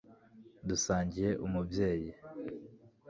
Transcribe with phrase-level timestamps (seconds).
[0.67, 2.09] dusangiye umubyeyi